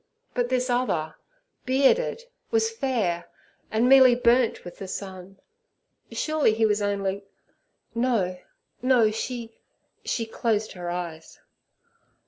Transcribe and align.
But 0.33 0.49
this 0.49 0.67
other, 0.67 1.13
bearded, 1.63 2.23
was 2.49 2.71
fair 2.71 3.29
and 3.69 3.87
merely 3.87 4.15
burnt 4.15 4.65
with 4.65 4.79
the 4.79 4.87
sun. 4.87 5.37
Surely 6.11 6.55
he 6.55 6.65
was 6.65 6.81
only—No! 6.81 8.39
no! 8.81 9.11
she—she 9.11 10.25
closed 10.25 10.71
her 10.71 10.89
eyes. 10.89 11.39